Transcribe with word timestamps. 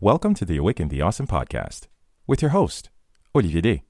Welcome 0.00 0.32
to 0.34 0.44
the 0.44 0.58
Awaken 0.58 0.90
the 0.90 1.02
Awesome 1.02 1.26
podcast 1.26 1.88
with 2.24 2.40
your 2.40 2.52
host, 2.52 2.88
Olivier 3.34 3.60
D. 3.60 3.82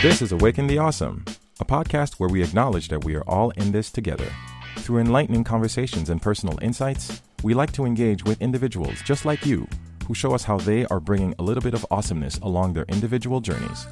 This 0.00 0.22
is 0.22 0.30
Awaken 0.30 0.68
the 0.68 0.78
Awesome, 0.78 1.24
a 1.58 1.64
podcast 1.64 2.20
where 2.20 2.28
we 2.28 2.44
acknowledge 2.44 2.86
that 2.86 3.02
we 3.02 3.16
are 3.16 3.24
all 3.26 3.50
in 3.50 3.72
this 3.72 3.90
together. 3.90 4.30
Through 4.76 4.98
enlightening 4.98 5.42
conversations 5.42 6.08
and 6.08 6.22
personal 6.22 6.56
insights, 6.62 7.20
we 7.42 7.52
like 7.52 7.72
to 7.72 7.84
engage 7.84 8.22
with 8.22 8.40
individuals 8.40 9.02
just 9.02 9.24
like 9.24 9.44
you 9.44 9.66
who 10.06 10.14
show 10.14 10.34
us 10.34 10.44
how 10.44 10.58
they 10.58 10.84
are 10.86 11.00
bringing 11.00 11.34
a 11.38 11.42
little 11.42 11.62
bit 11.62 11.74
of 11.74 11.86
awesomeness 11.90 12.38
along 12.38 12.72
their 12.72 12.84
individual 12.88 13.40
journeys. 13.40 13.86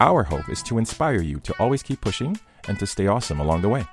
Our 0.00 0.22
hope 0.22 0.48
is 0.48 0.62
to 0.64 0.78
inspire 0.78 1.20
you 1.20 1.40
to 1.40 1.54
always 1.58 1.82
keep 1.82 2.00
pushing 2.00 2.38
and 2.68 2.78
to 2.78 2.86
stay 2.86 3.06
awesome 3.06 3.40
along 3.40 3.62
the 3.62 3.68
way. 3.68 3.84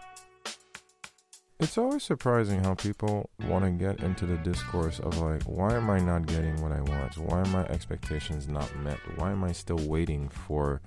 It's 1.59 1.77
always 1.77 2.03
surprising 2.03 2.63
how 2.63 2.75
people 2.75 3.29
want 3.47 3.63
to 3.63 3.71
get 3.71 4.01
into 4.01 4.25
the 4.25 4.37
discourse 4.37 4.99
of 4.99 5.17
like, 5.19 5.43
why 5.43 5.75
am 5.75 5.89
I 5.89 5.99
not 5.99 6.25
getting 6.25 6.61
what 6.61 6.71
I 6.71 6.81
want? 6.81 7.17
Why 7.17 7.39
are 7.39 7.45
my 7.45 7.65
expectations 7.67 8.47
not 8.47 8.75
met? 8.77 8.97
Why 9.15 9.31
am 9.31 9.43
I 9.43 9.53
still 9.53 9.79
waiting 9.79 10.27
for 10.29 10.81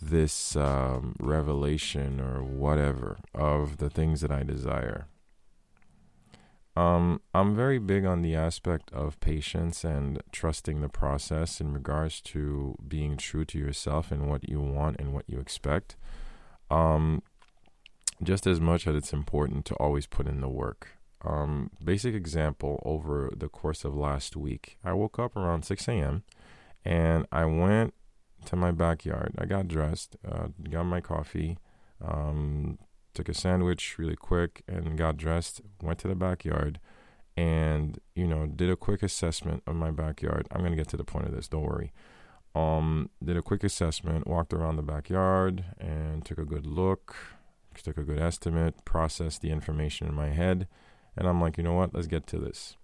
this 0.00 0.56
um, 0.56 1.16
revelation 1.18 2.20
or 2.20 2.42
whatever 2.42 3.18
of 3.34 3.78
the 3.78 3.90
things 3.90 4.20
that 4.20 4.30
I 4.30 4.42
desire. 4.42 5.06
Um, 6.78 7.20
I'm 7.34 7.56
very 7.56 7.80
big 7.80 8.04
on 8.04 8.22
the 8.22 8.36
aspect 8.36 8.92
of 8.92 9.18
patience 9.18 9.82
and 9.82 10.22
trusting 10.30 10.80
the 10.80 10.88
process 10.88 11.60
in 11.60 11.72
regards 11.72 12.20
to 12.20 12.76
being 12.86 13.16
true 13.16 13.44
to 13.46 13.58
yourself 13.58 14.12
and 14.12 14.28
what 14.28 14.48
you 14.48 14.60
want 14.60 15.00
and 15.00 15.12
what 15.12 15.24
you 15.26 15.40
expect. 15.40 15.96
Um, 16.70 17.24
just 18.22 18.46
as 18.46 18.60
much 18.60 18.86
as 18.86 18.94
it's 18.94 19.12
important 19.12 19.64
to 19.64 19.74
always 19.74 20.06
put 20.06 20.28
in 20.28 20.40
the 20.40 20.48
work. 20.48 20.90
Um, 21.24 21.72
basic 21.82 22.14
example 22.14 22.80
over 22.84 23.32
the 23.36 23.48
course 23.48 23.84
of 23.84 23.96
last 23.96 24.36
week, 24.36 24.78
I 24.84 24.92
woke 24.92 25.18
up 25.18 25.34
around 25.34 25.64
6 25.64 25.88
a.m. 25.88 26.22
and 26.84 27.26
I 27.32 27.44
went 27.44 27.92
to 28.44 28.54
my 28.54 28.70
backyard. 28.70 29.34
I 29.36 29.46
got 29.46 29.66
dressed, 29.66 30.14
uh, 30.24 30.48
got 30.70 30.84
my 30.84 31.00
coffee, 31.00 31.58
um, 32.00 32.78
took 33.14 33.28
a 33.28 33.34
sandwich 33.34 33.98
really 33.98 34.16
quick, 34.16 34.62
and 34.68 34.96
got 34.96 35.16
dressed. 35.16 35.60
Went 35.82 35.98
to 36.00 36.08
the 36.08 36.14
backyard, 36.14 36.80
and 37.36 37.98
you 38.14 38.26
know 38.26 38.46
did 38.46 38.70
a 38.70 38.76
quick 38.76 39.02
assessment 39.02 39.62
of 39.66 39.76
my 39.76 39.90
backyard. 39.90 40.48
I'm 40.52 40.62
gonna 40.62 40.76
get 40.76 40.88
to 40.88 40.96
the 40.96 41.04
point 41.04 41.26
of 41.26 41.34
this. 41.34 41.48
Don't 41.48 41.62
worry. 41.62 41.92
Um, 42.54 43.10
did 43.22 43.36
a 43.36 43.42
quick 43.42 43.62
assessment, 43.62 44.26
walked 44.26 44.52
around 44.52 44.76
the 44.76 44.82
backyard, 44.82 45.64
and 45.78 46.24
took 46.24 46.38
a 46.38 46.44
good 46.44 46.66
look. 46.66 47.16
Took 47.80 47.96
a 47.96 48.02
good 48.02 48.18
estimate, 48.18 48.84
processed 48.84 49.40
the 49.40 49.52
information 49.52 50.08
in 50.08 50.14
my 50.14 50.30
head, 50.30 50.66
and 51.16 51.28
I'm 51.28 51.40
like, 51.40 51.56
you 51.56 51.62
know 51.62 51.74
what? 51.74 51.94
Let's 51.94 52.08
get 52.08 52.26
to 52.26 52.38
this. 52.38 52.76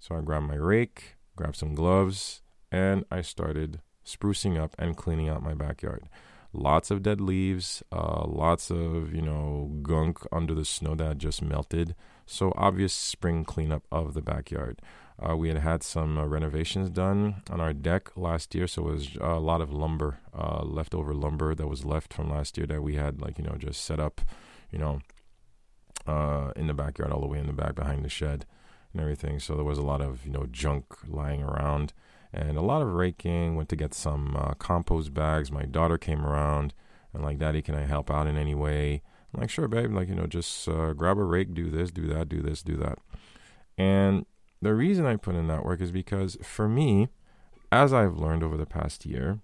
So 0.00 0.16
I 0.16 0.22
grabbed 0.22 0.48
my 0.48 0.56
rake, 0.56 1.14
grabbed 1.36 1.54
some 1.54 1.72
gloves, 1.72 2.42
and 2.72 3.04
I 3.12 3.20
started 3.20 3.80
sprucing 4.04 4.60
up 4.60 4.74
and 4.76 4.96
cleaning 4.96 5.28
out 5.28 5.44
my 5.44 5.54
backyard. 5.54 6.08
Lots 6.52 6.90
of 6.90 7.02
dead 7.02 7.20
leaves, 7.20 7.82
uh, 7.92 8.24
lots 8.26 8.70
of, 8.70 9.14
you 9.14 9.22
know, 9.22 9.70
gunk 9.82 10.18
under 10.32 10.52
the 10.52 10.64
snow 10.64 10.96
that 10.96 11.18
just 11.18 11.42
melted. 11.42 11.94
So, 12.26 12.52
obvious 12.56 12.92
spring 12.92 13.44
cleanup 13.44 13.84
of 13.92 14.14
the 14.14 14.22
backyard. 14.22 14.80
Uh, 15.20 15.36
we 15.36 15.48
had 15.48 15.58
had 15.58 15.82
some 15.82 16.18
uh, 16.18 16.24
renovations 16.24 16.90
done 16.90 17.42
on 17.50 17.60
our 17.60 17.72
deck 17.72 18.16
last 18.16 18.54
year, 18.54 18.66
so 18.66 18.88
it 18.88 18.92
was 18.92 19.16
a 19.20 19.38
lot 19.38 19.60
of 19.60 19.72
lumber, 19.72 20.18
uh, 20.36 20.62
leftover 20.64 21.14
lumber 21.14 21.54
that 21.54 21.68
was 21.68 21.84
left 21.84 22.12
from 22.12 22.30
last 22.30 22.56
year 22.56 22.66
that 22.66 22.82
we 22.82 22.94
had, 22.96 23.20
like, 23.20 23.38
you 23.38 23.44
know, 23.44 23.56
just 23.56 23.84
set 23.84 24.00
up, 24.00 24.20
you 24.72 24.78
know, 24.78 25.00
uh, 26.06 26.52
in 26.56 26.66
the 26.66 26.74
backyard, 26.74 27.12
all 27.12 27.20
the 27.20 27.26
way 27.26 27.38
in 27.38 27.46
the 27.46 27.52
back 27.52 27.74
behind 27.74 28.04
the 28.04 28.08
shed 28.08 28.46
and 28.92 29.00
everything. 29.00 29.38
So 29.38 29.54
there 29.54 29.64
was 29.64 29.78
a 29.78 29.82
lot 29.82 30.00
of, 30.00 30.24
you 30.24 30.32
know, 30.32 30.46
junk 30.50 30.86
lying 31.06 31.42
around 31.42 31.92
and 32.32 32.56
a 32.56 32.62
lot 32.62 32.82
of 32.82 32.88
raking. 32.88 33.56
Went 33.56 33.68
to 33.70 33.76
get 33.76 33.94
some 33.94 34.36
uh, 34.36 34.54
compost 34.54 35.14
bags. 35.14 35.50
My 35.50 35.64
daughter 35.64 35.98
came 35.98 36.24
around 36.24 36.74
and 37.12 37.22
like, 37.22 37.38
Daddy, 37.38 37.62
can 37.62 37.74
I 37.74 37.86
help 37.86 38.10
out 38.10 38.26
in 38.26 38.36
any 38.36 38.54
way? 38.54 39.02
I'm 39.32 39.40
like, 39.40 39.50
sure, 39.50 39.68
babe. 39.68 39.92
Like, 39.92 40.08
you 40.08 40.14
know, 40.14 40.26
just 40.26 40.68
uh, 40.68 40.92
grab 40.92 41.18
a 41.18 41.24
rake, 41.24 41.54
do 41.54 41.70
this, 41.70 41.90
do 41.90 42.06
that, 42.08 42.28
do 42.28 42.40
this, 42.42 42.62
do 42.62 42.76
that. 42.76 42.98
And 43.78 44.26
the 44.60 44.74
reason 44.74 45.06
I 45.06 45.16
put 45.16 45.34
in 45.34 45.48
that 45.48 45.64
work 45.64 45.80
is 45.80 45.92
because 45.92 46.36
for 46.42 46.68
me, 46.68 47.08
as 47.72 47.92
I've 47.92 48.16
learned 48.16 48.42
over 48.42 48.56
the 48.56 48.66
past 48.66 49.06
year, 49.06 49.38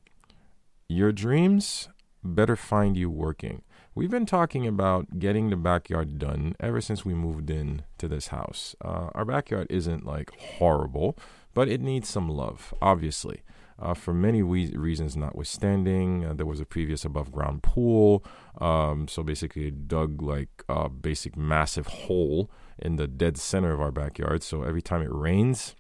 your 0.88 1.12
dreams 1.12 1.88
better 2.22 2.56
find 2.56 2.96
you 2.96 3.10
working. 3.10 3.62
We've 3.96 4.10
been 4.10 4.26
talking 4.26 4.66
about 4.66 5.18
getting 5.18 5.48
the 5.48 5.56
backyard 5.56 6.18
done 6.18 6.54
ever 6.60 6.82
since 6.82 7.06
we 7.06 7.14
moved 7.14 7.48
in 7.48 7.82
to 7.96 8.08
this 8.08 8.26
house. 8.26 8.76
Uh, 8.84 9.08
our 9.14 9.24
backyard 9.24 9.68
isn't 9.70 10.04
like 10.04 10.30
horrible, 10.38 11.16
but 11.54 11.66
it 11.68 11.80
needs 11.80 12.06
some 12.06 12.28
love, 12.28 12.74
obviously. 12.82 13.40
Uh, 13.78 13.94
for 13.94 14.12
many 14.12 14.42
we- 14.42 14.76
reasons, 14.76 15.16
notwithstanding, 15.16 16.26
uh, 16.26 16.34
there 16.34 16.44
was 16.44 16.60
a 16.60 16.66
previous 16.66 17.06
above 17.06 17.32
ground 17.32 17.62
pool. 17.62 18.22
Um, 18.60 19.08
so 19.08 19.22
basically, 19.22 19.68
it 19.68 19.88
dug 19.88 20.20
like 20.20 20.62
a 20.68 20.90
basic 20.90 21.34
massive 21.34 21.86
hole 21.86 22.50
in 22.78 22.96
the 22.96 23.06
dead 23.06 23.38
center 23.38 23.72
of 23.72 23.80
our 23.80 23.92
backyard. 23.92 24.42
So 24.42 24.62
every 24.62 24.82
time 24.82 25.00
it 25.00 25.10
rains, 25.10 25.74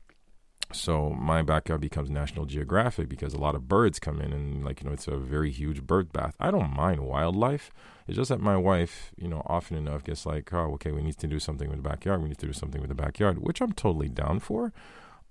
so 0.72 1.10
my 1.10 1.42
backyard 1.42 1.80
becomes 1.80 2.10
National 2.10 2.44
Geographic 2.44 3.08
because 3.08 3.34
a 3.34 3.38
lot 3.38 3.54
of 3.54 3.68
birds 3.68 3.98
come 3.98 4.20
in 4.20 4.32
and 4.32 4.64
like 4.64 4.82
you 4.82 4.88
know 4.88 4.92
it's 4.92 5.06
a 5.06 5.16
very 5.16 5.50
huge 5.50 5.82
bird 5.82 6.12
bath. 6.12 6.34
I 6.40 6.50
don't 6.50 6.74
mind 6.74 7.00
wildlife. 7.00 7.70
It's 8.06 8.16
just 8.16 8.28
that 8.28 8.40
my 8.40 8.56
wife, 8.56 9.12
you 9.16 9.28
know, 9.28 9.42
often 9.46 9.76
enough 9.76 10.04
gets 10.04 10.24
like, 10.24 10.52
oh, 10.52 10.74
okay, 10.74 10.92
we 10.92 11.02
need 11.02 11.18
to 11.18 11.26
do 11.26 11.40
something 11.40 11.68
with 11.68 11.82
the 11.82 11.88
backyard. 11.88 12.22
We 12.22 12.28
need 12.28 12.38
to 12.38 12.46
do 12.46 12.52
something 12.52 12.80
with 12.80 12.88
the 12.88 12.94
backyard, 12.94 13.38
which 13.38 13.60
I'm 13.60 13.72
totally 13.72 14.08
down 14.08 14.38
for. 14.38 14.72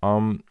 Um, 0.03 0.44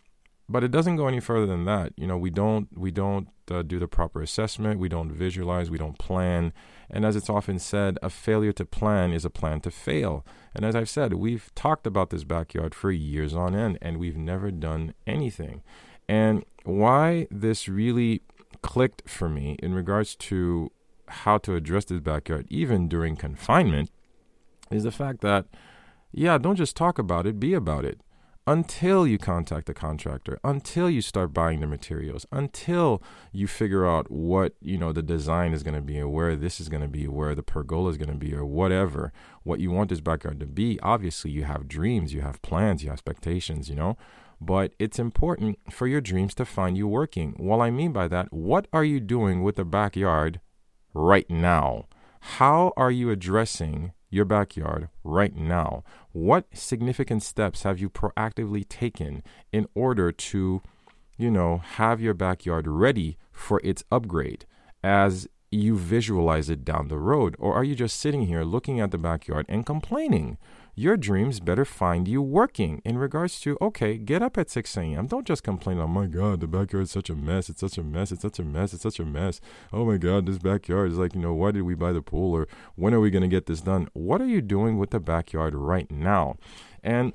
but 0.49 0.63
it 0.63 0.71
doesn't 0.71 0.97
go 0.97 1.09
any 1.09 1.21
further 1.21 1.47
than 1.47 1.65
that. 1.65 1.93
You 1.97 2.07
know, 2.07 2.19
we 2.19 2.31
don't 2.31 2.69
we 2.77 2.91
don't 2.91 3.29
uh, 3.51 3.63
do 3.63 3.79
the 3.79 3.89
proper 3.89 4.21
assessment. 4.23 4.79
We 4.79 4.89
don't 4.89 5.11
visualize. 5.11 5.71
We 5.71 5.79
don't 5.79 5.99
plan. 5.99 6.53
And 6.91 7.05
as 7.05 7.17
it's 7.17 7.31
often 7.31 7.59
said, 7.59 7.99
a 8.03 8.11
failure 8.11 8.53
to 8.53 8.65
plan 8.65 9.13
is 9.13 9.25
a 9.25 9.31
plan 9.31 9.61
to 9.63 9.71
fail. 9.71 10.25
And 10.55 10.65
as 10.65 10.77
I've 10.77 10.89
said, 10.89 11.15
we've 11.15 11.51
talked 11.55 11.87
about 11.87 12.11
this 12.11 12.25
backyard 12.25 12.75
for 12.75 12.91
years 12.91 13.35
on 13.35 13.55
end, 13.55 13.79
and 13.81 13.99
we've 13.99 14.17
never 14.17 14.51
done 14.51 14.95
anything. 15.07 15.63
And 16.09 16.45
why 16.65 17.27
this 17.31 17.69
really 17.69 18.23
clicked 18.63 19.09
for 19.09 19.29
me 19.29 19.57
in 19.63 19.75
regards 19.75 20.15
to 20.15 20.71
how 21.09 21.39
to 21.39 21.55
address 21.55 21.87
this 21.87 22.01
backyard, 22.01 22.47
even 22.51 22.89
during 22.89 23.17
confinement, 23.17 23.91
is 24.71 24.85
the 24.85 24.93
fact 24.93 25.21
that, 25.23 25.47
yeah, 26.13 26.39
don't 26.39 26.57
just 26.57 26.77
talk 26.77 26.99
about 26.99 27.27
it, 27.27 27.41
be 27.41 27.55
about 27.55 27.85
it 27.85 28.01
until 28.47 29.07
you 29.07 29.17
contact 29.17 29.67
the 29.67 29.75
contractor, 29.75 30.39
until 30.45 30.91
you 30.91 31.01
start 31.01 31.33
buying 31.33 31.61
the 31.61 31.67
materials, 31.67 32.27
until 32.31 33.03
you 33.33 33.47
figure 33.47 33.87
out 33.87 34.11
what 34.11 34.55
you 34.61 34.77
know 34.77 34.93
the 34.93 35.03
design 35.03 35.53
is 35.53 35.63
going 35.63 35.75
to 35.75 35.81
be, 35.81 35.99
or 35.99 36.09
where 36.09 36.37
this 36.37 36.61
is 36.61 36.69
going 36.69 36.83
to 36.83 36.89
be, 36.89 37.09
where 37.09 37.35
the 37.35 37.43
pergola 37.43 37.91
is 37.91 37.97
going 37.97 38.11
to 38.11 38.15
be, 38.15 38.35
or 38.35 38.45
whatever. 38.45 39.13
What 39.43 39.61
you 39.61 39.71
want 39.71 39.91
this 39.91 40.01
backyard 40.01 40.41
to 40.41 40.47
be. 40.47 40.79
Obviously, 40.81 41.31
you 41.31 41.45
have 41.45 41.69
dreams, 41.69 42.13
you 42.13 42.21
have 42.21 42.43
plans, 42.43 42.83
you 42.83 42.91
have 42.91 42.97
expectations, 42.97 43.69
you 43.69 43.75
know. 43.75 43.97
But 44.41 44.75
it's 44.79 44.99
important 44.99 45.59
for 45.71 45.87
your 45.87 46.01
dreams 46.01 46.35
to 46.35 46.45
find 46.45 46.77
you 46.77 46.87
working. 46.87 47.35
What 47.39 47.61
I 47.61 47.71
mean 47.71 47.93
by 47.93 48.09
that, 48.09 48.33
what 48.33 48.67
are 48.73 48.85
you 48.85 49.01
doing 49.01 49.43
with 49.43 49.57
the 49.57 49.65
backyard 49.65 50.41
right 50.93 51.29
now? 51.31 51.87
How 52.21 52.73
are 52.77 52.91
you 52.91 53.11
addressing 53.11 53.93
your 54.11 54.25
backyard 54.25 54.89
right 55.03 55.35
now? 55.35 55.85
What 56.15 56.47
significant 56.57 57.25
steps 57.25 57.65
have 57.65 57.81
you 57.81 57.91
proactively 57.91 58.65
taken 58.69 59.25
in 59.53 59.67
order 59.75 60.13
to, 60.13 60.63
you 61.19 61.29
know, 61.29 61.59
have 61.59 62.01
your 62.01 62.15
backyard 62.15 62.69
ready 62.69 63.19
for 63.33 63.61
its 63.65 63.83
upgrade 63.91 64.47
as 64.81 65.27
you 65.51 65.77
visualize 65.77 66.49
it 66.49 66.65
down 66.65 66.87
the 66.87 67.01
road? 67.01 67.35
Or 67.41 67.57
are 67.57 67.65
you 67.65 67.75
just 67.75 67.99
sitting 67.99 68.27
here 68.27 68.45
looking 68.45 68.79
at 68.79 68.93
the 68.93 68.97
backyard 68.97 69.45
and 69.49 69.67
complaining? 69.67 70.39
Your 70.75 70.97
dreams 70.97 71.41
better 71.41 71.65
find 71.65 72.09
you 72.09 72.23
working 72.23 72.81
in 72.85 72.99
regards 72.99 73.41
to 73.41 73.57
okay 73.61 73.97
get 73.97 74.23
up 74.23 74.37
at 74.39 74.51
6 74.51 74.77
a.m 74.77 75.07
don't 75.07 75.27
just 75.27 75.43
complain 75.43 75.79
oh 75.79 75.87
my 75.87 76.07
god 76.07 76.41
the 76.41 76.47
backyard 76.47 76.85
is 76.85 76.91
such 76.91 77.11
a 77.11 77.15
mess. 77.15 77.49
It's 77.49 77.61
such 77.61 77.79
a 77.79 77.83
mess. 77.83 78.13
It's 78.13 78.23
such 78.23 78.39
a 78.39 78.45
mess. 78.45 78.75
It's 78.75 78.83
such 78.83 79.01
a 79.01 79.05
mess. 79.05 79.41
Oh 79.73 79.85
my 79.85 79.97
god 79.97 80.27
this 80.27 80.39
backyard 80.39 80.93
is 80.93 80.99
like 80.99 81.15
you 81.15 81.21
know 81.21 81.35
why 81.35 81.53
did 81.53 81.63
we 81.63 81.75
buy 81.75 81.93
the 81.93 82.03
pool 82.03 82.35
or 82.35 82.47
when 82.77 82.95
are 82.95 83.01
we 83.01 83.11
going 83.11 83.23
to 83.23 83.29
get 83.29 83.47
this 83.47 83.61
done? 83.61 83.89
What 83.93 84.21
are 84.21 84.27
you 84.27 84.41
doing 84.41 84.79
with 84.79 84.91
the 84.91 85.01
backyard 85.01 85.55
right 85.55 85.91
now? 85.91 86.37
And 86.83 87.13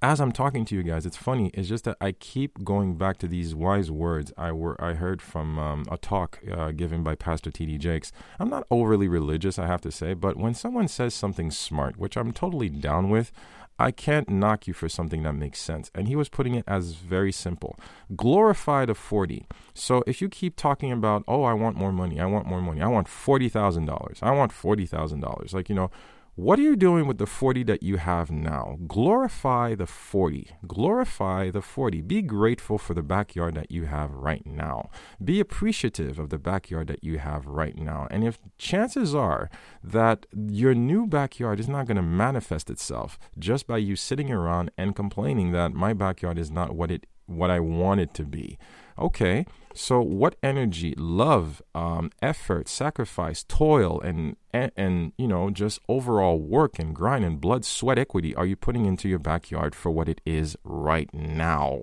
as 0.00 0.20
I'm 0.20 0.32
talking 0.32 0.64
to 0.66 0.74
you 0.74 0.82
guys, 0.82 1.06
it's 1.06 1.16
funny. 1.16 1.50
It's 1.54 1.68
just 1.68 1.84
that 1.84 1.96
I 2.00 2.12
keep 2.12 2.64
going 2.64 2.96
back 2.96 3.18
to 3.18 3.28
these 3.28 3.54
wise 3.54 3.90
words 3.90 4.32
I 4.36 4.52
were 4.52 4.82
I 4.82 4.94
heard 4.94 5.20
from 5.20 5.58
um, 5.58 5.84
a 5.90 5.96
talk 5.96 6.40
uh, 6.50 6.70
given 6.72 7.02
by 7.02 7.14
Pastor 7.14 7.50
T.D. 7.50 7.78
Jakes. 7.78 8.12
I'm 8.38 8.50
not 8.50 8.66
overly 8.70 9.08
religious, 9.08 9.58
I 9.58 9.66
have 9.66 9.80
to 9.82 9.90
say, 9.90 10.14
but 10.14 10.36
when 10.36 10.54
someone 10.54 10.88
says 10.88 11.14
something 11.14 11.50
smart, 11.50 11.96
which 11.96 12.16
I'm 12.16 12.32
totally 12.32 12.68
down 12.68 13.10
with, 13.10 13.32
I 13.80 13.92
can't 13.92 14.28
knock 14.28 14.66
you 14.66 14.74
for 14.74 14.88
something 14.88 15.22
that 15.22 15.34
makes 15.34 15.60
sense. 15.60 15.90
And 15.94 16.08
he 16.08 16.16
was 16.16 16.28
putting 16.28 16.54
it 16.54 16.64
as 16.66 16.94
very 16.94 17.30
simple. 17.30 17.78
Glorify 18.16 18.84
the 18.86 18.94
40. 18.94 19.46
So 19.72 20.02
if 20.06 20.20
you 20.20 20.28
keep 20.28 20.56
talking 20.56 20.90
about, 20.90 21.22
oh, 21.28 21.44
I 21.44 21.52
want 21.52 21.76
more 21.76 21.92
money, 21.92 22.20
I 22.20 22.26
want 22.26 22.46
more 22.46 22.60
money, 22.60 22.82
I 22.82 22.88
want 22.88 23.06
$40,000, 23.06 24.18
I 24.20 24.32
want 24.32 24.52
$40,000, 24.52 25.54
like, 25.54 25.68
you 25.68 25.76
know, 25.76 25.90
what 26.38 26.56
are 26.60 26.62
you 26.62 26.76
doing 26.76 27.08
with 27.08 27.18
the 27.18 27.26
40 27.26 27.64
that 27.64 27.82
you 27.82 27.96
have 27.96 28.30
now? 28.30 28.78
Glorify 28.86 29.74
the 29.74 29.86
40. 29.88 30.52
Glorify 30.68 31.50
the 31.50 31.60
40. 31.60 32.00
Be 32.02 32.22
grateful 32.22 32.78
for 32.78 32.94
the 32.94 33.02
backyard 33.02 33.56
that 33.56 33.72
you 33.72 33.86
have 33.86 34.12
right 34.12 34.46
now. 34.46 34.88
Be 35.22 35.40
appreciative 35.40 36.20
of 36.20 36.28
the 36.30 36.38
backyard 36.38 36.86
that 36.86 37.02
you 37.02 37.18
have 37.18 37.44
right 37.46 37.76
now. 37.76 38.06
And 38.12 38.22
if 38.22 38.38
chances 38.56 39.16
are 39.16 39.50
that 39.82 40.26
your 40.32 40.74
new 40.74 41.08
backyard 41.08 41.58
is 41.58 41.68
not 41.68 41.88
going 41.88 41.96
to 41.96 42.02
manifest 42.02 42.70
itself 42.70 43.18
just 43.36 43.66
by 43.66 43.78
you 43.78 43.96
sitting 43.96 44.30
around 44.30 44.70
and 44.78 44.94
complaining 44.94 45.50
that 45.50 45.72
my 45.72 45.92
backyard 45.92 46.38
is 46.38 46.52
not 46.52 46.72
what 46.72 46.92
it 46.92 47.08
what 47.26 47.50
I 47.50 47.58
want 47.60 48.00
it 48.00 48.14
to 48.14 48.24
be. 48.24 48.58
Okay, 48.98 49.46
so 49.74 50.00
what 50.00 50.34
energy, 50.42 50.92
love, 50.96 51.62
um, 51.72 52.10
effort, 52.20 52.68
sacrifice, 52.68 53.44
toil, 53.44 54.00
and, 54.00 54.36
and 54.52 54.72
and 54.76 55.12
you 55.16 55.28
know 55.28 55.50
just 55.50 55.80
overall 55.88 56.40
work 56.40 56.80
and 56.80 56.94
grind 56.94 57.24
and 57.24 57.40
blood, 57.40 57.64
sweat, 57.64 57.98
equity 57.98 58.34
are 58.34 58.46
you 58.46 58.56
putting 58.56 58.86
into 58.86 59.08
your 59.08 59.20
backyard 59.20 59.76
for 59.76 59.90
what 59.90 60.08
it 60.08 60.20
is 60.26 60.56
right 60.64 61.12
now? 61.14 61.82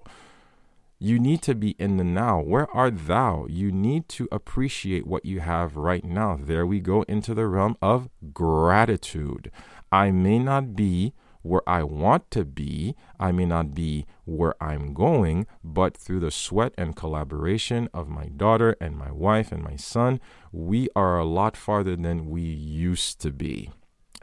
You 1.00 1.20
need 1.20 1.42
to 1.44 1.56
be 1.56 1.76
in 1.80 1.98
the 1.98 2.04
now. 2.04 2.42
Where 2.42 2.70
art 2.76 3.08
thou? 3.08 3.46
You 3.50 3.72
need 3.72 4.10
to 4.10 4.28
appreciate 4.32 5.08
what 5.08 5.26
you 5.26 5.40
have 5.40 5.78
right 5.78 6.04
now. 6.04 6.38
There 6.42 6.66
we 6.66 6.80
go 6.80 7.04
into 7.04 7.34
the 7.34 7.48
realm 7.48 7.78
of 7.82 8.10
gratitude. 8.34 9.52
I 9.92 10.12
may 10.12 10.40
not 10.40 10.76
be 10.76 11.14
where 11.46 11.62
I 11.70 11.84
want 11.84 12.32
to 12.32 12.44
be. 12.44 12.96
I 13.20 13.32
may 13.32 13.46
not 13.46 13.76
be 13.76 14.08
where 14.26 14.56
I'm 14.62 14.94
going, 14.94 15.46
but 15.64 15.96
through 15.96 16.22
the 16.22 16.32
sweat 16.32 16.74
and 16.78 16.96
collaboration 16.96 17.88
of 17.94 18.10
my 18.10 18.26
daughter 18.26 18.76
and 18.82 18.98
my 18.98 19.12
wife 19.12 19.52
and 19.52 19.64
my 19.64 19.76
son, 19.76 20.20
we 20.52 20.90
are 20.96 21.20
a 21.20 21.26
lot 21.26 21.56
farther 21.56 21.96
than 21.96 22.30
we 22.30 22.42
used 22.42 23.22
to 23.22 23.32
be. 23.32 23.70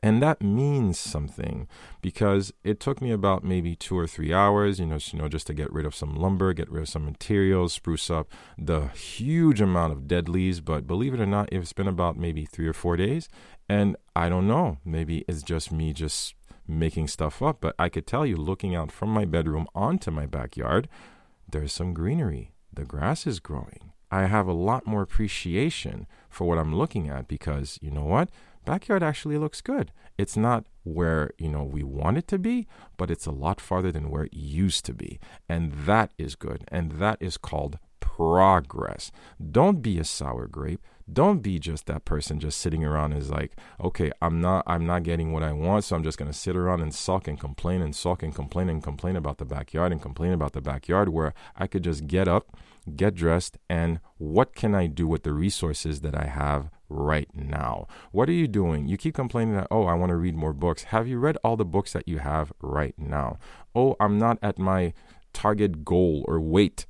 And 0.04 0.20
that 0.20 0.42
means 0.42 0.98
something 0.98 1.68
because 2.00 2.52
it 2.64 2.80
took 2.80 3.00
me 3.00 3.12
about 3.12 3.44
maybe 3.44 3.76
two 3.76 3.96
or 3.96 4.08
three 4.08 4.32
hours, 4.32 4.80
you 4.80 4.86
know, 4.86 4.98
you 5.00 5.18
know, 5.20 5.28
just 5.28 5.46
to 5.46 5.54
get 5.54 5.72
rid 5.72 5.86
of 5.86 5.94
some 5.94 6.16
lumber, 6.16 6.52
get 6.52 6.68
rid 6.68 6.82
of 6.82 6.88
some 6.88 7.04
materials, 7.04 7.74
spruce 7.74 8.10
up 8.10 8.28
the 8.58 8.88
huge 8.88 9.60
amount 9.60 9.92
of 9.92 10.08
dead 10.08 10.28
leaves. 10.28 10.60
But 10.60 10.88
believe 10.88 11.14
it 11.14 11.20
or 11.20 11.26
not, 11.26 11.50
it's 11.52 11.72
been 11.72 11.86
about 11.86 12.16
maybe 12.16 12.44
three 12.44 12.66
or 12.66 12.72
four 12.72 12.96
days. 12.96 13.28
And 13.68 13.96
I 14.16 14.28
don't 14.28 14.48
know, 14.48 14.78
maybe 14.84 15.24
it's 15.28 15.44
just 15.44 15.70
me 15.70 15.92
just 15.92 16.34
making 16.66 17.08
stuff 17.08 17.42
up, 17.42 17.58
but 17.60 17.74
I 17.78 17.88
could 17.88 18.06
tell 18.06 18.26
you, 18.26 18.36
looking 18.36 18.74
out 18.74 18.92
from 18.92 19.10
my 19.10 19.24
bedroom 19.24 19.66
onto 19.74 20.10
my 20.10 20.26
backyard, 20.26 20.88
there's 21.48 21.72
some 21.72 21.94
greenery. 21.94 22.52
The 22.72 22.84
grass 22.84 23.26
is 23.26 23.40
growing. 23.40 23.92
I 24.10 24.26
have 24.26 24.46
a 24.46 24.52
lot 24.52 24.86
more 24.86 25.02
appreciation 25.02 26.06
for 26.28 26.46
what 26.46 26.58
I'm 26.58 26.74
looking 26.74 27.08
at 27.08 27.28
because 27.28 27.78
you 27.80 27.90
know 27.90 28.04
what? 28.04 28.30
Backyard 28.64 29.02
actually 29.02 29.38
looks 29.38 29.60
good. 29.60 29.90
It's 30.18 30.36
not 30.36 30.66
where, 30.84 31.32
you 31.38 31.48
know, 31.48 31.64
we 31.64 31.82
want 31.82 32.18
it 32.18 32.28
to 32.28 32.38
be, 32.38 32.66
but 32.96 33.10
it's 33.10 33.26
a 33.26 33.32
lot 33.32 33.60
farther 33.60 33.90
than 33.90 34.10
where 34.10 34.24
it 34.24 34.34
used 34.34 34.84
to 34.84 34.94
be. 34.94 35.18
And 35.48 35.72
that 35.72 36.12
is 36.18 36.36
good. 36.36 36.64
And 36.68 36.92
that 36.92 37.18
is 37.20 37.36
called 37.36 37.78
progress. 38.16 39.10
Don't 39.50 39.80
be 39.80 39.98
a 39.98 40.04
sour 40.04 40.46
grape. 40.46 40.82
Don't 41.10 41.40
be 41.40 41.58
just 41.58 41.86
that 41.86 42.04
person 42.04 42.38
just 42.38 42.58
sitting 42.58 42.84
around 42.84 43.12
is 43.12 43.28
like 43.28 43.52
okay 43.80 44.12
i'm 44.22 44.40
not 44.40 44.62
i'm 44.68 44.86
not 44.86 45.02
getting 45.02 45.32
what 45.32 45.42
i 45.42 45.52
want 45.52 45.84
so 45.84 45.96
i'm 45.96 46.04
just 46.04 46.16
to 46.16 46.32
sit 46.32 46.56
around 46.56 46.80
and 46.80 46.94
sulk 46.94 47.26
and 47.26 47.40
complain 47.40 47.82
and 47.82 47.94
sulk 47.94 48.22
and 48.22 48.34
complain 48.34 48.68
and 48.68 48.82
complain 48.82 49.16
about 49.16 49.38
the 49.38 49.44
backyard 49.44 49.90
and 49.90 50.00
complain 50.00 50.32
about 50.32 50.52
the 50.52 50.60
backyard 50.60 51.08
where 51.08 51.34
i 51.56 51.66
could 51.66 51.82
just 51.82 52.06
get 52.06 52.28
up 52.28 52.56
get 52.94 53.14
dressed 53.14 53.58
and 53.68 53.98
what 54.16 54.54
can 54.54 54.74
i 54.76 54.86
do 54.86 55.06
with 55.08 55.24
the 55.24 55.32
resources 55.32 56.00
that 56.00 56.14
i 56.14 56.24
have 56.24 56.70
right 56.88 57.28
now? 57.34 57.86
What 58.10 58.28
are 58.28 58.32
you 58.32 58.46
doing? 58.46 58.86
You 58.86 58.96
keep 58.96 59.14
complaining 59.14 59.54
that 59.56 59.68
oh 59.70 59.86
i 59.86 59.94
want 59.94 60.10
to 60.10 60.16
read 60.16 60.36
more 60.36 60.52
books. 60.52 60.84
Have 60.84 61.08
you 61.08 61.18
read 61.18 61.36
all 61.42 61.56
the 61.56 61.64
books 61.64 61.92
that 61.94 62.06
you 62.06 62.18
have 62.18 62.52
right 62.60 62.94
now? 62.96 63.38
Oh 63.74 63.96
i'm 63.98 64.18
not 64.18 64.38
at 64.40 64.58
my 64.58 64.92
target 65.32 65.84
goal 65.84 66.24
or 66.28 66.40
weight 66.40 66.86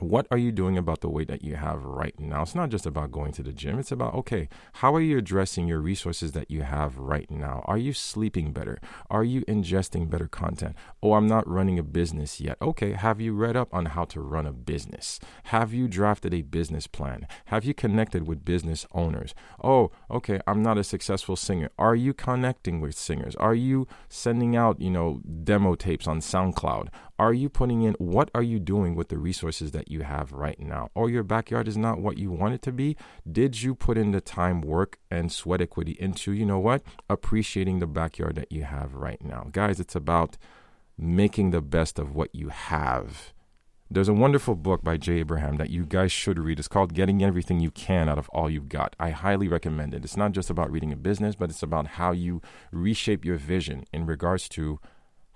what 0.00 0.26
are 0.30 0.38
you 0.38 0.52
doing 0.52 0.76
about 0.76 1.00
the 1.00 1.08
weight 1.08 1.28
that 1.28 1.42
you 1.42 1.56
have 1.56 1.84
right 1.84 2.18
now? 2.18 2.42
It's 2.42 2.54
not 2.54 2.70
just 2.70 2.86
about 2.86 3.12
going 3.12 3.32
to 3.32 3.42
the 3.42 3.52
gym. 3.52 3.78
It's 3.78 3.92
about, 3.92 4.14
okay, 4.14 4.48
how 4.74 4.94
are 4.94 5.00
you 5.00 5.18
addressing 5.18 5.66
your 5.66 5.80
resources 5.80 6.32
that 6.32 6.50
you 6.50 6.62
have 6.62 6.98
right 6.98 7.30
now? 7.30 7.62
Are 7.66 7.78
you 7.78 7.92
sleeping 7.92 8.52
better? 8.52 8.78
Are 9.10 9.24
you 9.24 9.42
ingesting 9.42 10.10
better 10.10 10.28
content? 10.28 10.76
Oh, 11.02 11.14
I'm 11.14 11.26
not 11.26 11.48
running 11.48 11.78
a 11.78 11.82
business 11.82 12.40
yet. 12.40 12.58
Okay, 12.60 12.92
have 12.92 13.20
you 13.20 13.32
read 13.32 13.56
up 13.56 13.72
on 13.72 13.86
how 13.86 14.04
to 14.06 14.20
run 14.20 14.46
a 14.46 14.52
business? 14.52 15.18
Have 15.44 15.72
you 15.72 15.88
drafted 15.88 16.34
a 16.34 16.42
business 16.42 16.86
plan? 16.86 17.26
Have 17.46 17.64
you 17.64 17.74
connected 17.74 18.26
with 18.26 18.44
business 18.44 18.86
owners? 18.92 19.34
Oh, 19.62 19.90
okay, 20.10 20.40
I'm 20.46 20.62
not 20.62 20.78
a 20.78 20.84
successful 20.84 21.36
singer. 21.36 21.70
Are 21.78 21.94
you 21.94 22.12
connecting 22.12 22.80
with 22.80 22.94
singers? 22.96 23.34
Are 23.36 23.54
you 23.54 23.86
sending 24.08 24.56
out, 24.56 24.80
you 24.80 24.90
know, 24.90 25.20
demo 25.44 25.74
tapes 25.74 26.06
on 26.06 26.20
SoundCloud? 26.20 26.88
Are 27.18 27.32
you 27.32 27.48
putting 27.48 27.82
in, 27.82 27.94
what 27.94 28.30
are 28.34 28.42
you 28.42 28.60
doing 28.60 28.94
with 28.94 29.08
the 29.08 29.16
resources 29.16 29.70
that 29.70 29.90
you 29.90 30.02
have 30.02 30.32
right 30.32 30.60
now? 30.60 30.90
Or 30.94 31.08
your 31.08 31.22
backyard 31.22 31.66
is 31.66 31.76
not 31.76 31.98
what 31.98 32.18
you 32.18 32.30
want 32.30 32.54
it 32.54 32.62
to 32.62 32.72
be? 32.72 32.96
Did 33.30 33.62
you 33.62 33.74
put 33.74 33.96
in 33.96 34.12
the 34.12 34.20
time, 34.20 34.60
work, 34.60 34.98
and 35.10 35.32
sweat 35.32 35.62
equity 35.62 35.96
into, 35.98 36.32
you 36.32 36.44
know 36.44 36.58
what, 36.58 36.82
appreciating 37.08 37.78
the 37.78 37.86
backyard 37.86 38.34
that 38.36 38.52
you 38.52 38.64
have 38.64 38.94
right 38.94 39.22
now? 39.24 39.48
Guys, 39.50 39.80
it's 39.80 39.94
about 39.94 40.36
making 40.98 41.52
the 41.52 41.62
best 41.62 41.98
of 41.98 42.14
what 42.14 42.34
you 42.34 42.50
have. 42.50 43.32
There's 43.88 44.08
a 44.08 44.12
wonderful 44.12 44.56
book 44.56 44.82
by 44.82 44.96
Jay 44.96 45.20
Abraham 45.20 45.56
that 45.58 45.70
you 45.70 45.86
guys 45.86 46.10
should 46.10 46.40
read. 46.40 46.58
It's 46.58 46.66
called 46.66 46.92
Getting 46.92 47.22
Everything 47.22 47.60
You 47.60 47.70
Can 47.70 48.08
Out 48.08 48.18
of 48.18 48.28
All 48.30 48.50
You've 48.50 48.68
Got. 48.68 48.96
I 48.98 49.10
highly 49.10 49.46
recommend 49.46 49.94
it. 49.94 50.04
It's 50.04 50.16
not 50.16 50.32
just 50.32 50.50
about 50.50 50.72
reading 50.72 50.92
a 50.92 50.96
business, 50.96 51.36
but 51.36 51.50
it's 51.50 51.62
about 51.62 51.86
how 51.86 52.10
you 52.10 52.42
reshape 52.72 53.24
your 53.24 53.36
vision 53.36 53.84
in 53.92 54.04
regards 54.04 54.48
to 54.50 54.80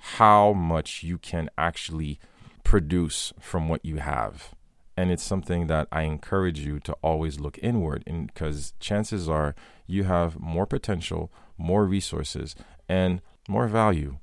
how 0.00 0.52
much 0.52 1.02
you 1.02 1.18
can 1.18 1.50
actually 1.56 2.18
produce 2.64 3.32
from 3.40 3.68
what 3.68 3.84
you 3.84 3.96
have. 3.96 4.54
And 4.96 5.10
it's 5.10 5.22
something 5.22 5.66
that 5.68 5.88
I 5.92 6.02
encourage 6.02 6.60
you 6.60 6.80
to 6.80 6.92
always 7.02 7.38
look 7.40 7.58
inward 7.62 8.04
because 8.04 8.74
chances 8.80 9.28
are 9.28 9.54
you 9.86 10.04
have 10.04 10.38
more 10.38 10.66
potential, 10.66 11.30
more 11.56 11.84
resources, 11.84 12.54
and 12.88 13.20
more 13.48 13.68
value, 13.68 14.18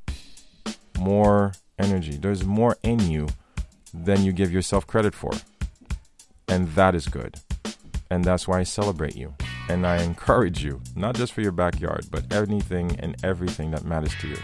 more 0.97 1.53
energy. 1.79 2.17
There's 2.17 2.43
more 2.43 2.77
in 2.83 2.99
you 2.99 3.27
than 3.93 4.23
you 4.23 4.31
give 4.31 4.51
yourself 4.51 4.85
credit 4.85 5.13
for. 5.13 5.31
And 6.47 6.69
that 6.69 6.95
is 6.95 7.07
good. 7.07 7.39
And 8.09 8.23
that's 8.23 8.47
why 8.47 8.59
I 8.59 8.63
celebrate 8.63 9.15
you. 9.15 9.35
And 9.69 9.85
I 9.85 10.01
encourage 10.01 10.63
you, 10.63 10.81
not 10.95 11.15
just 11.15 11.33
for 11.33 11.41
your 11.41 11.51
backyard, 11.51 12.05
but 12.09 12.31
anything 12.33 12.97
and 12.99 13.15
everything 13.23 13.71
that 13.71 13.83
matters 13.83 14.15
to 14.21 14.29
you. 14.29 14.37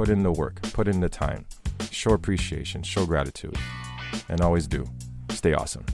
Put 0.00 0.08
in 0.08 0.22
the 0.22 0.32
work, 0.32 0.62
put 0.72 0.88
in 0.88 1.00
the 1.00 1.10
time, 1.10 1.44
show 1.90 2.12
appreciation, 2.12 2.82
show 2.82 3.04
gratitude, 3.04 3.54
and 4.30 4.40
always 4.40 4.66
do. 4.66 4.86
Stay 5.28 5.52
awesome. 5.52 5.84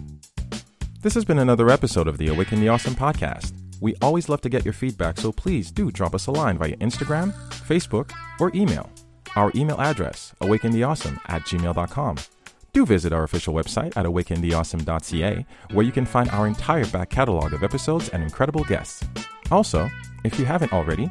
This 1.03 1.15
has 1.15 1.25
been 1.25 1.41
another 1.41 1.69
episode 1.71 2.07
of 2.07 2.17
the 2.17 2.29
Awaken 2.29 2.61
the 2.61 2.69
Awesome 2.69 2.95
podcast. 2.95 3.53
We 3.81 3.97
always 4.01 4.29
love 4.29 4.43
to 4.43 4.49
get 4.49 4.65
your 4.65 4.75
feedback, 4.75 5.19
so 5.19 5.33
please 5.33 5.73
do 5.73 5.91
drop 5.91 6.15
us 6.15 6.29
a 6.29 6.31
line 6.31 6.57
via 6.57 6.77
Instagram, 6.77 7.35
Facebook, 7.51 8.13
or 8.39 8.53
email. 8.55 8.89
Our 9.35 9.51
email 9.57 9.81
address, 9.81 10.33
awakentheawesome 10.41 11.19
at 11.27 11.43
gmail.com. 11.43 12.17
Do 12.73 12.87
visit 12.87 13.13
our 13.13 13.25
official 13.25 13.55
website 13.55 13.97
at 13.97 14.07
awakentheawesome.ca, 14.07 15.45
where 15.73 15.85
you 15.85 15.91
can 15.91 16.07
find 16.07 16.31
our 16.31 16.47
entire 16.47 16.87
back 16.87 17.11
catalog 17.11 17.53
of 17.53 17.65
episodes 17.65 18.09
and 18.11 18.23
incredible 18.23 18.63
guests. 18.63 19.05
Also, 19.51 19.91
if 20.23 20.39
you 20.39 20.45
haven't 20.45 20.73
already, 20.73 21.11